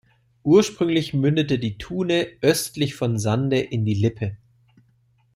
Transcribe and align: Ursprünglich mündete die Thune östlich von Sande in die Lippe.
Ursprünglich 0.43 1.13
mündete 1.13 1.59
die 1.59 1.77
Thune 1.77 2.27
östlich 2.41 2.95
von 2.95 3.19
Sande 3.19 3.59
in 3.59 3.85
die 3.85 3.93
Lippe. 3.93 4.35